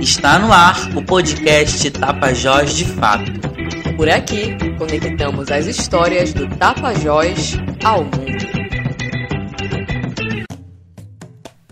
[0.00, 3.30] Está no ar o podcast Tapajós de Fato.
[3.96, 8.50] Por aqui, conectamos as histórias do Tapajós ao mundo.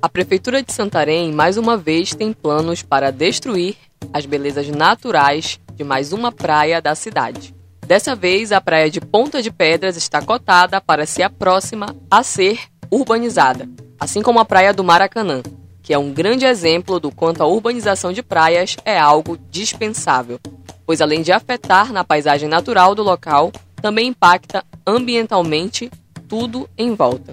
[0.01, 3.77] A Prefeitura de Santarém, mais uma vez, tem planos para destruir
[4.13, 7.55] as belezas naturais de mais uma praia da cidade.
[7.87, 12.23] Dessa vez, a praia de Ponta de Pedras está cotada para ser a próxima a
[12.23, 12.61] ser
[12.91, 13.69] urbanizada,
[13.99, 15.43] assim como a praia do Maracanã,
[15.89, 20.39] que é um grande exemplo do quanto a urbanização de praias é algo dispensável,
[20.85, 25.91] pois além de afetar na paisagem natural do local, também impacta ambientalmente
[26.29, 27.33] tudo em volta.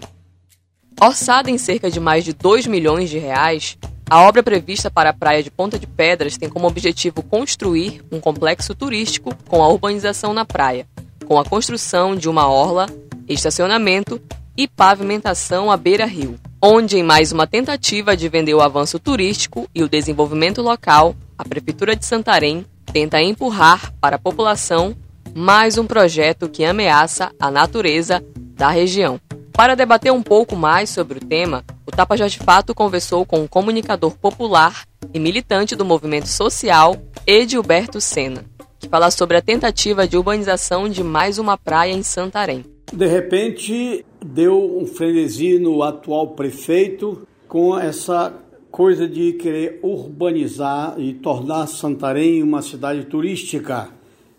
[1.02, 3.78] Orçada em cerca de mais de 2 milhões de reais,
[4.09, 8.22] a obra prevista para a praia de Ponta de Pedras tem como objetivo construir um
[8.22, 10.88] complexo turístico com a urbanização na praia,
[11.26, 12.86] com a construção de uma orla,
[13.28, 14.22] estacionamento
[14.56, 19.84] e pavimentação à beira-rio onde, em mais uma tentativa de vender o avanço turístico e
[19.84, 24.95] o desenvolvimento local, a Prefeitura de Santarém tenta empurrar para a população
[25.36, 29.20] mais um projeto que ameaça a natureza da região.
[29.54, 33.48] Para debater um pouco mais sobre o tema, o Tapajós de Fato conversou com o
[33.48, 36.95] comunicador popular e militante do movimento social,
[37.28, 38.44] Edilberto Sena,
[38.80, 42.66] que fala sobre a tentativa de urbanização de mais uma praia em Santarém.
[42.92, 48.34] De repente, deu um frenesi no atual prefeito com essa
[48.72, 53.90] coisa de querer urbanizar e tornar Santarém uma cidade turística.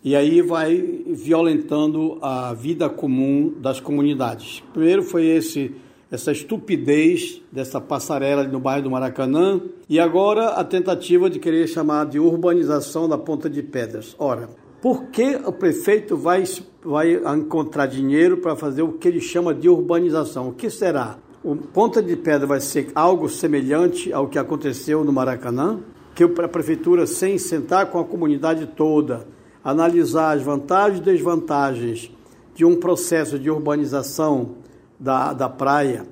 [0.03, 0.75] E aí vai
[1.07, 4.61] violentando a vida comum das comunidades.
[4.73, 5.73] Primeiro foi esse
[6.09, 12.05] essa estupidez dessa passarela no bairro do Maracanã e agora a tentativa de querer chamar
[12.05, 14.15] de urbanização da Ponta de Pedras.
[14.17, 14.47] Ora,
[14.81, 16.43] por que o prefeito vai,
[16.87, 20.47] vai encontrar dinheiro para fazer o que ele chama de urbanização?
[20.47, 21.17] O que será?
[21.43, 25.81] O Ponta de Pedra vai ser algo semelhante ao que aconteceu no Maracanã?
[26.15, 29.27] Que a prefeitura, sem sentar com a comunidade toda,
[29.61, 32.11] analisar as vantagens e desvantagens
[32.55, 34.55] de um processo de urbanização
[34.97, 36.05] da, da praia,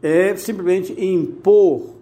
[0.00, 1.92] é simplesmente impor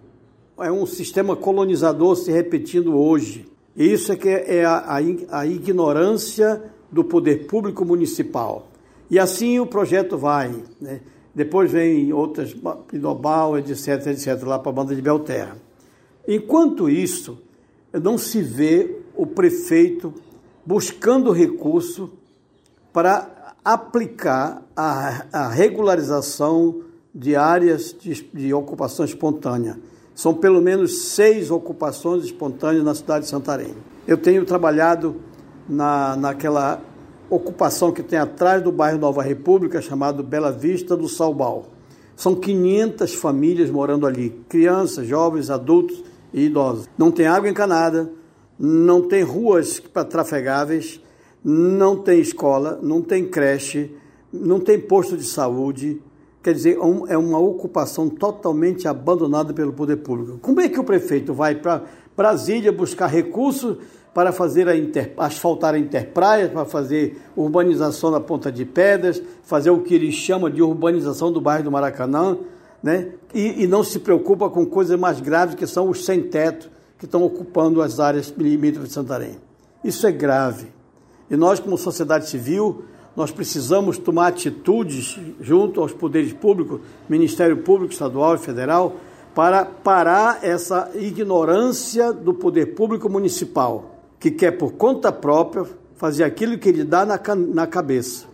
[0.59, 3.47] é um sistema colonizador se repetindo hoje.
[3.75, 8.67] Isso é que é a, a, a ignorância do poder público municipal.
[9.09, 10.53] E assim o projeto vai.
[10.79, 11.01] Né?
[11.33, 12.55] Depois vem outras,
[12.87, 15.57] Pinobal, etc, etc, lá para a banda de Belterra.
[16.27, 17.41] Enquanto isso,
[17.93, 20.13] não se vê o prefeito
[20.65, 22.11] buscando recurso
[22.93, 26.81] para aplicar a, a regularização
[27.13, 29.79] de áreas de, de ocupação espontânea.
[30.13, 33.73] São pelo menos seis ocupações espontâneas na cidade de Santarém.
[34.07, 35.15] Eu tenho trabalhado
[35.71, 36.81] na, naquela
[37.29, 41.67] ocupação que tem atrás do bairro Nova República, chamado Bela Vista do Salbal.
[42.13, 46.89] São 500 famílias morando ali, crianças, jovens, adultos e idosos.
[46.97, 48.11] Não tem água encanada,
[48.59, 50.99] não tem ruas para trafegáveis,
[51.41, 53.95] não tem escola, não tem creche,
[54.31, 56.01] não tem posto de saúde,
[56.43, 60.39] Quer dizer, é, é uma ocupação totalmente abandonada pelo poder público.
[60.39, 61.83] Como é que o prefeito vai para
[62.17, 63.77] Brasília buscar recursos
[64.13, 69.69] para fazer a inter, asfaltar a interpraia, para fazer urbanização na Ponta de Pedras, fazer
[69.69, 72.37] o que ele chama de urbanização do bairro do Maracanã,
[72.83, 73.11] né?
[73.33, 77.23] e, e não se preocupa com coisas mais graves que são os sem-teto que estão
[77.23, 79.37] ocupando as áreas limítrofes de Santarém.
[79.83, 80.67] Isso é grave.
[81.29, 82.83] E nós, como sociedade civil,
[83.15, 88.97] nós precisamos tomar atitudes junto aos poderes públicos, Ministério Público Estadual e Federal,
[89.33, 95.65] para parar essa ignorância do poder público municipal, que quer por conta própria
[95.95, 98.27] fazer aquilo que ele dá na, na cabeça,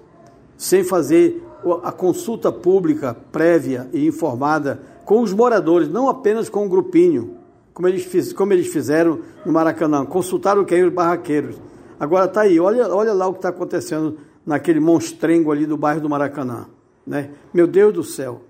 [0.57, 1.41] sem fazer
[1.81, 7.37] a consulta pública prévia e informada com os moradores, não apenas com o um grupinho,
[7.73, 10.83] como eles, fiz, como eles fizeram no Maracanã, consultaram quem?
[10.83, 11.55] Os barraqueiros.
[11.97, 16.01] Agora está aí, olha, olha lá o que está acontecendo naquele monstrengo ali do bairro
[16.01, 16.67] do Maracanã.
[17.05, 17.31] Né?
[17.53, 18.41] Meu Deus do céu,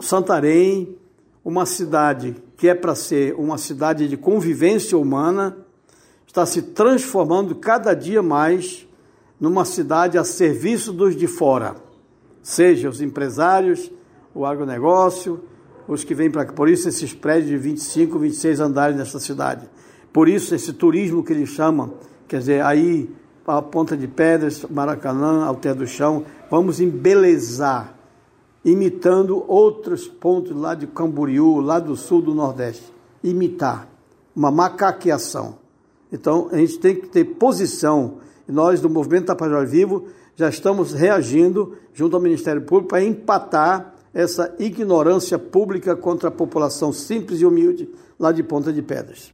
[0.00, 0.96] Santarém,
[1.44, 5.63] uma cidade que é para ser uma cidade de convivência humana,
[6.34, 8.88] está se transformando cada dia mais
[9.38, 11.76] numa cidade a serviço dos de fora,
[12.42, 13.88] seja os empresários,
[14.34, 15.44] o agronegócio,
[15.86, 19.70] os que vêm para por isso esses prédios de 25, 26 andares nessa cidade.
[20.12, 21.94] Por isso esse turismo que eles chamam,
[22.26, 23.08] quer dizer, aí
[23.46, 26.24] a Ponta de Pedras, Maracanã, Alter do Chão.
[26.50, 27.94] Vamos embelezar,
[28.64, 32.92] imitando outros pontos lá de Camboriú, lá do sul do Nordeste.
[33.22, 33.86] Imitar,
[34.34, 35.62] uma macaqueação.
[36.14, 38.18] Então, a gente tem que ter posição.
[38.46, 40.06] Nós, do Movimento Tapajós Vivo,
[40.36, 46.92] já estamos reagindo junto ao Ministério Público para empatar essa ignorância pública contra a população
[46.92, 49.32] simples e humilde lá de Ponta de Pedras.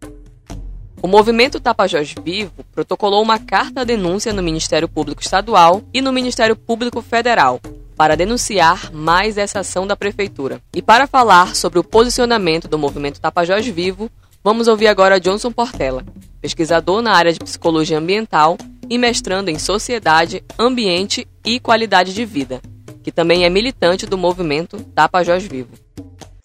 [1.03, 7.03] O movimento Tapajós Vivo protocolou uma carta-denúncia no Ministério Público Estadual e no Ministério Público
[7.03, 7.61] Federal
[7.95, 10.63] para denunciar mais essa ação da Prefeitura.
[10.75, 14.11] E para falar sobre o posicionamento do movimento Tapajós Vivo,
[14.43, 16.03] vamos ouvir agora Johnson Portela,
[16.41, 18.57] pesquisador na área de psicologia ambiental
[18.89, 22.61] e mestrando em sociedade, ambiente e qualidade de vida,
[23.03, 25.71] que também é militante do movimento Tapajós Vivo.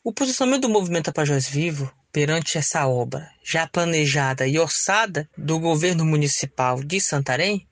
[0.03, 6.05] O posicionamento do movimento Tapajós Vivo perante essa obra já planejada e orçada do governo
[6.05, 7.67] municipal de Santarém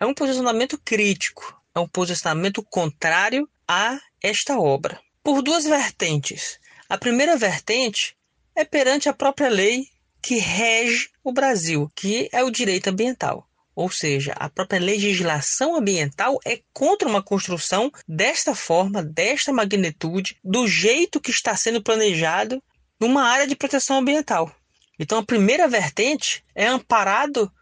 [0.00, 6.58] é um posicionamento crítico, é um posicionamento contrário a esta obra, por duas vertentes.
[6.88, 8.16] A primeira vertente
[8.54, 9.88] é perante a própria lei
[10.22, 13.48] que rege o Brasil, que é o direito ambiental.
[13.74, 20.66] Ou seja, a própria legislação ambiental é contra uma construção desta forma, desta magnitude, do
[20.66, 22.60] jeito que está sendo planejado
[22.98, 24.52] numa área de proteção ambiental.
[24.98, 27.52] Então, a primeira vertente é amparado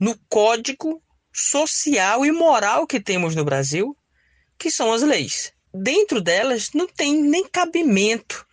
[0.00, 1.02] no código
[1.32, 3.94] social e moral que temos no Brasil,
[4.58, 5.52] que são as leis.
[5.72, 8.46] Dentro delas não tem nem cabimento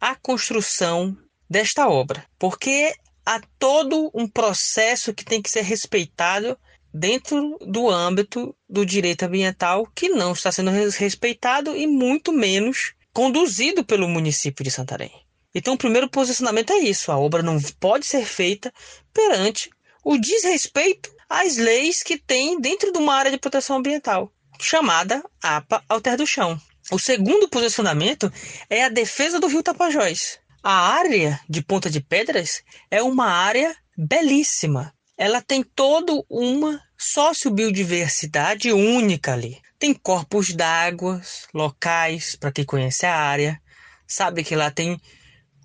[0.00, 1.16] a construção
[1.48, 2.94] desta obra, porque
[3.24, 6.58] há todo um processo que tem que ser respeitado
[6.92, 13.84] dentro do âmbito do direito ambiental que não está sendo respeitado e muito menos conduzido
[13.84, 15.12] pelo município de Santarém.
[15.54, 18.72] Então, o primeiro posicionamento é isso: a obra não pode ser feita
[19.12, 19.70] perante
[20.04, 25.82] o desrespeito às leis que tem dentro de uma área de proteção ambiental, chamada APA
[25.88, 26.60] Alter do Chão.
[26.90, 28.30] O segundo posicionamento
[28.68, 30.38] é a defesa do rio Tapajós.
[30.66, 34.94] A área de Ponta de Pedras é uma área belíssima.
[35.14, 39.60] Ela tem toda uma sociobiodiversidade única ali.
[39.78, 41.20] Tem corpos d'água
[41.52, 43.60] locais, para quem conhece a área,
[44.08, 44.98] sabe que lá tem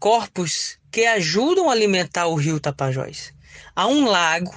[0.02, 3.34] corpos que ajudam a alimentar o rio Tapajós.
[3.74, 4.52] Há um lago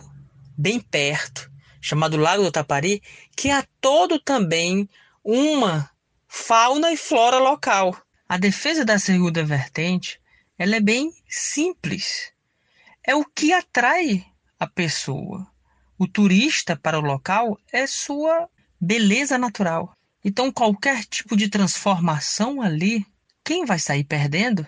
[0.59, 1.49] bem perto,
[1.81, 3.00] chamado Lago do Tapari,
[3.37, 4.91] que há todo também
[5.23, 5.88] uma
[6.27, 7.97] fauna e flora local.
[8.29, 10.21] A defesa da segunda vertente,
[10.62, 12.31] ela é bem simples.
[13.03, 14.25] É o que atrai
[14.61, 15.44] a pessoa.
[15.99, 18.49] O turista para o local é sua
[18.81, 19.93] beleza natural.
[20.25, 23.05] Então, qualquer tipo de transformação ali,
[23.44, 24.64] quem vai sair perdendo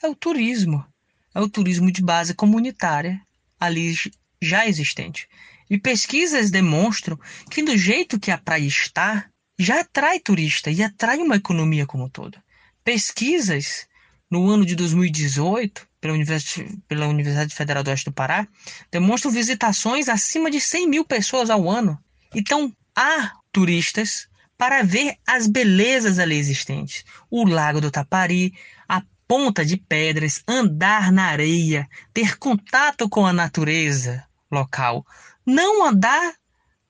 [0.00, 0.86] é o turismo.
[1.34, 3.20] É o turismo de base comunitária,
[3.58, 3.96] ali
[4.40, 5.28] já existente.
[5.68, 7.18] E pesquisas demonstram
[7.50, 9.28] que do jeito que a praia está,
[9.58, 12.40] já atrai turista e atrai uma economia como um todo.
[12.84, 13.88] Pesquisas
[14.32, 18.48] no ano de 2018, pela Universidade, pela Universidade Federal do Oeste do Pará,
[18.90, 22.02] demonstram visitações acima de 100 mil pessoas ao ano.
[22.34, 24.26] Então, há turistas
[24.56, 27.04] para ver as belezas ali existentes.
[27.30, 28.54] O Lago do Tapari,
[28.88, 35.04] a ponta de pedras, andar na areia, ter contato com a natureza local,
[35.44, 36.32] não andar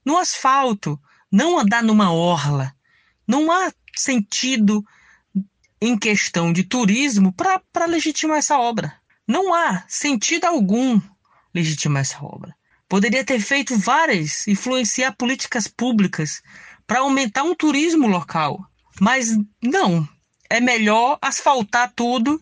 [0.04, 0.96] no asfalto,
[1.30, 2.72] não andar numa orla.
[3.26, 4.84] Não há sentido
[5.82, 8.94] em questão de turismo para legitimar essa obra.
[9.26, 11.00] Não há sentido algum
[11.52, 12.54] legitimar essa obra.
[12.88, 16.40] Poderia ter feito várias, influenciar políticas públicas
[16.86, 18.64] para aumentar um turismo local.
[19.00, 20.08] Mas não,
[20.48, 22.40] é melhor asfaltar tudo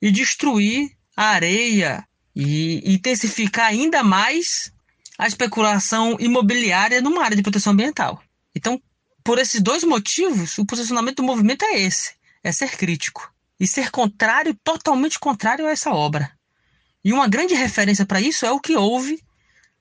[0.00, 2.02] e destruir a areia
[2.34, 4.72] e intensificar ainda mais
[5.18, 8.22] a especulação imobiliária numa área de proteção ambiental.
[8.56, 8.80] Então,
[9.22, 13.90] por esses dois motivos, o posicionamento do movimento é esse: é ser crítico e ser
[13.90, 16.32] contrário, totalmente contrário a essa obra.
[17.04, 19.22] E uma grande referência para isso é o que houve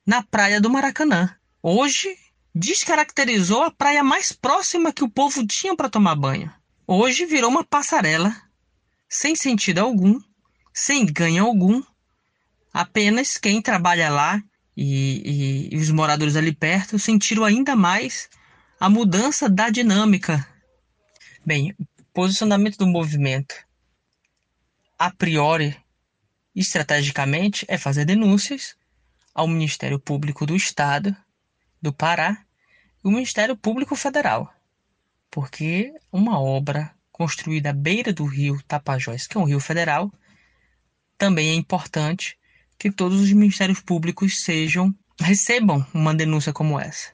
[0.05, 1.35] na praia do Maracanã.
[1.61, 2.17] Hoje
[2.53, 6.51] descaracterizou a praia mais próxima que o povo tinha para tomar banho.
[6.87, 8.35] Hoje virou uma passarela,
[9.09, 10.19] sem sentido algum,
[10.73, 11.83] sem ganho algum.
[12.73, 14.41] Apenas quem trabalha lá
[14.75, 18.29] e, e, e os moradores ali perto sentiram ainda mais
[18.79, 20.47] a mudança da dinâmica.
[21.45, 21.75] Bem,
[22.17, 23.53] posicionamento do movimento,
[24.97, 25.77] a priori,
[26.55, 28.75] estrategicamente, é fazer denúncias
[29.35, 31.15] ao Ministério Público do Estado
[31.79, 32.43] do Pará
[33.05, 34.51] e o Ministério Público Federal
[35.29, 40.11] porque uma obra construída à beira do rio Tapajós, que é um rio federal,
[41.17, 42.35] também é importante
[42.79, 47.11] que todos os ministérios públicos sejam recebam uma denúncia como essa.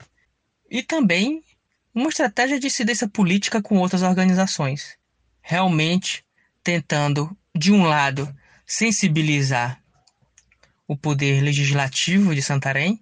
[0.69, 1.43] E também
[1.93, 4.97] uma estratégia de incidência política com outras organizações,
[5.41, 6.25] realmente
[6.63, 8.33] tentando, de um lado,
[8.65, 9.81] sensibilizar
[10.87, 13.01] o poder legislativo de Santarém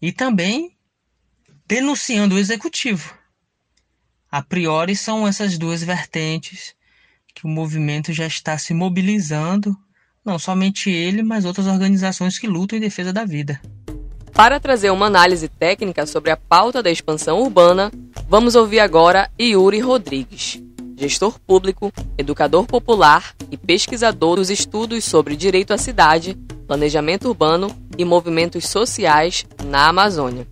[0.00, 0.76] e também
[1.66, 3.20] denunciando o executivo
[4.30, 6.72] a priori são essas duas vertentes
[7.34, 9.76] que o movimento já está se mobilizando,
[10.24, 13.60] não somente ele, mas outras organizações que lutam em defesa da vida.
[14.32, 17.90] Para trazer uma análise técnica sobre a pauta da expansão urbana,
[18.30, 20.62] vamos ouvir agora Yuri Rodrigues,
[20.96, 28.04] gestor público, educador popular e pesquisador dos estudos sobre direito à cidade, planejamento urbano e
[28.04, 30.46] movimentos sociais na Amazônia.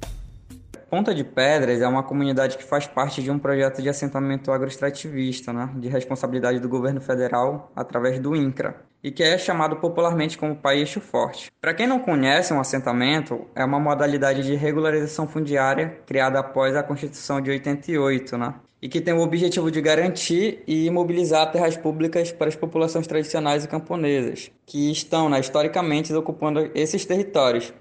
[0.90, 5.52] Ponta de Pedras é uma comunidade que faz parte de um projeto de assentamento agroextrativista,
[5.52, 10.56] né, de responsabilidade do governo federal através do INCRA, e que é chamado popularmente como
[10.56, 11.52] Pai Eixo Forte.
[11.60, 16.82] Para quem não conhece, um assentamento é uma modalidade de regularização fundiária criada após a
[16.82, 22.32] Constituição de 88, né, e que tem o objetivo de garantir e imobilizar terras públicas
[22.32, 27.74] para as populações tradicionais e camponesas, que estão né, historicamente ocupando esses territórios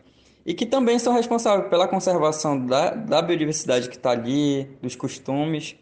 [0.48, 5.76] e que também são responsáveis pela conservação da, da biodiversidade que está ali, dos costumes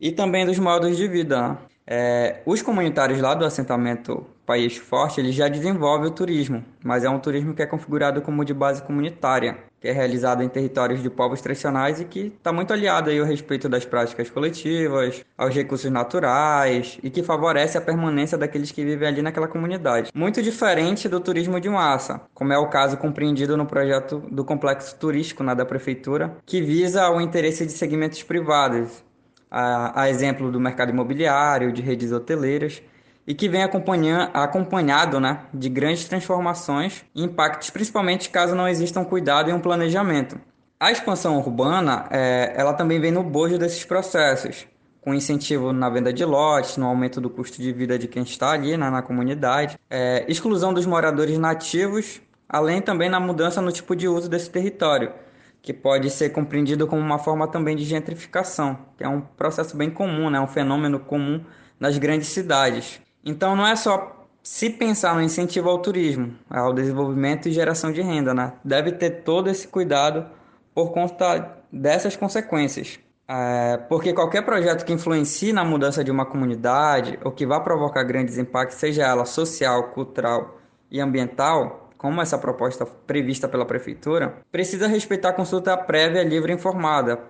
[0.00, 1.56] e também dos modos de vida.
[1.86, 7.08] É, os comunitários lá do assentamento País Forte, eles já desenvolvem o turismo, mas é
[7.08, 11.08] um turismo que é configurado como de base comunitária, que é realizado em territórios de
[11.08, 15.90] povos tradicionais e que está muito aliado aí ao respeito das práticas coletivas, aos recursos
[15.90, 20.10] naturais e que favorece a permanência daqueles que vivem ali naquela comunidade.
[20.14, 24.96] Muito diferente do turismo de massa, como é o caso compreendido no projeto do complexo
[24.96, 29.04] turístico né, da prefeitura, que visa o interesse de segmentos privados,
[29.50, 32.82] a, a exemplo do mercado imobiliário, de redes hoteleiras,
[33.28, 39.04] e que vem acompanhado né, de grandes transformações e impactos, principalmente caso não exista um
[39.04, 40.40] cuidado e um planejamento.
[40.80, 44.66] A expansão urbana é, ela também vem no bojo desses processos,
[45.02, 48.52] com incentivo na venda de lotes, no aumento do custo de vida de quem está
[48.52, 53.94] ali né, na comunidade, é, exclusão dos moradores nativos, além também na mudança no tipo
[53.94, 55.12] de uso desse território,
[55.60, 59.90] que pode ser compreendido como uma forma também de gentrificação, que é um processo bem
[59.90, 61.44] comum, né, um fenômeno comum
[61.78, 63.06] nas grandes cidades.
[63.24, 68.00] Então não é só se pensar no incentivo ao turismo, ao desenvolvimento e geração de
[68.00, 68.54] renda, né?
[68.64, 70.26] Deve ter todo esse cuidado
[70.74, 72.98] por conta dessas consequências.
[73.30, 78.02] É, porque qualquer projeto que influencie na mudança de uma comunidade ou que vá provocar
[78.04, 80.58] grandes impactos, seja ela social, cultural
[80.90, 86.54] e ambiental, como essa proposta prevista pela prefeitura, precisa respeitar a consulta prévia livre e
[86.54, 87.20] informada,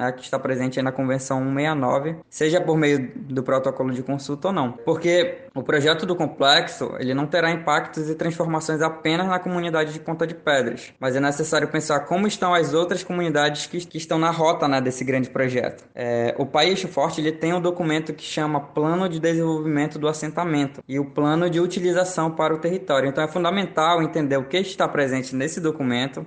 [0.00, 4.54] né, que está presente na Convenção 169, seja por meio do protocolo de consulta ou
[4.54, 4.72] não.
[4.72, 10.00] Porque o projeto do complexo ele não terá impactos e transformações apenas na comunidade de
[10.00, 14.18] Ponta de Pedras, mas é necessário pensar como estão as outras comunidades que, que estão
[14.18, 15.84] na rota né, desse grande projeto.
[15.94, 20.82] É, o País Forte ele tem um documento que chama Plano de Desenvolvimento do Assentamento
[20.88, 23.08] e o Plano de Utilização para o Território.
[23.08, 26.24] Então é fundamental entender o que está presente nesse documento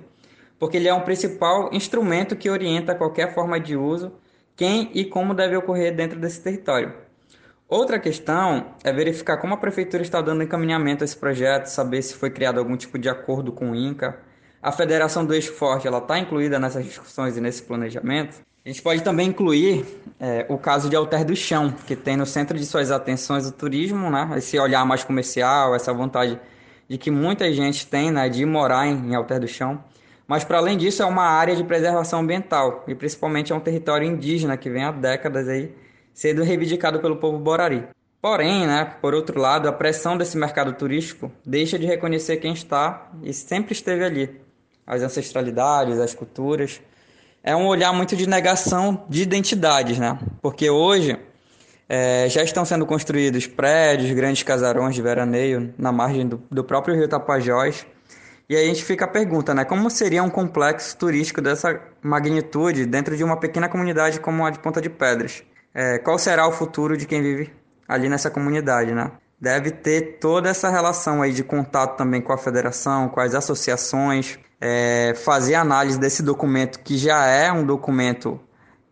[0.58, 4.12] porque ele é um principal instrumento que orienta qualquer forma de uso,
[4.56, 6.92] quem e como deve ocorrer dentro desse território.
[7.68, 12.14] Outra questão é verificar como a prefeitura está dando encaminhamento a esse projeto, saber se
[12.14, 14.18] foi criado algum tipo de acordo com o INCA.
[14.62, 18.40] A Federação do Eixo Forte está incluída nessas discussões e nesse planejamento.
[18.64, 19.84] A gente pode também incluir
[20.18, 23.52] é, o caso de Alter do Chão, que tem no centro de suas atenções o
[23.52, 24.30] turismo, né?
[24.36, 26.40] esse olhar mais comercial, essa vontade
[26.88, 29.82] de que muita gente tem né, de morar em, em Alter do Chão.
[30.26, 34.06] Mas, para além disso, é uma área de preservação ambiental e principalmente é um território
[34.06, 35.74] indígena que vem há décadas aí
[36.14, 37.84] sendo reivindicado pelo povo borari.
[38.22, 43.10] Porém, né, por outro lado, a pressão desse mercado turístico deixa de reconhecer quem está
[43.22, 44.40] e sempre esteve ali,
[44.86, 46.80] as ancestralidades, as culturas.
[47.42, 50.18] É um olhar muito de negação de identidades, né?
[50.40, 51.18] Porque hoje
[51.86, 56.94] é, já estão sendo construídos prédios, grandes casarões de veraneio na margem do, do próprio
[56.94, 57.84] rio Tapajós,
[58.48, 59.64] e aí a gente fica a pergunta, né?
[59.64, 64.58] Como seria um complexo turístico dessa magnitude dentro de uma pequena comunidade como a de
[64.58, 65.42] Ponta de Pedras?
[65.72, 67.52] É, qual será o futuro de quem vive
[67.88, 69.12] ali nessa comunidade, né?
[69.40, 74.38] Deve ter toda essa relação aí de contato também com a federação, com as associações,
[74.60, 78.40] é, fazer análise desse documento que já é um documento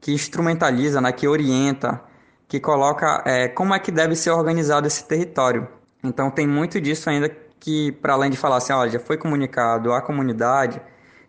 [0.00, 2.02] que instrumentaliza, né, que orienta,
[2.48, 5.68] que coloca é, como é que deve ser organizado esse território.
[6.02, 7.30] Então tem muito disso ainda
[7.62, 10.82] que, para além de falar assim, olha, já foi comunicado à comunidade,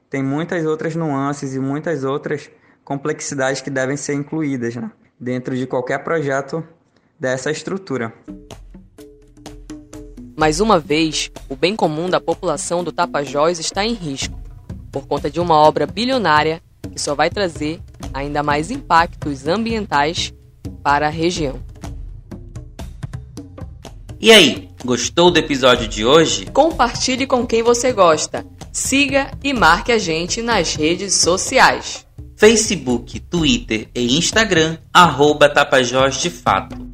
[0.09, 2.49] tem muitas outras nuances e muitas outras
[2.83, 6.63] complexidades que devem ser incluídas né, dentro de qualquer projeto
[7.19, 8.11] dessa estrutura.
[10.35, 14.35] Mais uma vez, o bem comum da população do Tapajós está em risco,
[14.91, 17.79] por conta de uma obra bilionária que só vai trazer
[18.11, 20.33] ainda mais impactos ambientais
[20.81, 21.59] para a região.
[24.23, 26.45] E aí, gostou do episódio de hoje?
[26.45, 28.45] Compartilhe com quem você gosta.
[28.71, 32.07] Siga e marque a gente nas redes sociais.
[32.37, 36.92] Facebook, Twitter e Instagram, arroba Tapajós de Fato.